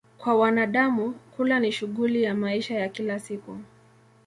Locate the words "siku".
3.19-3.57